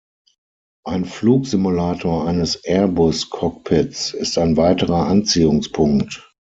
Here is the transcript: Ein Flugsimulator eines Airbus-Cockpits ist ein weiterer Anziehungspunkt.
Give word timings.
Ein 0.83 1.05
Flugsimulator 1.05 2.25
eines 2.25 2.63
Airbus-Cockpits 2.65 4.15
ist 4.15 4.35
ein 4.39 4.57
weiterer 4.57 5.05
Anziehungspunkt. 5.07 6.27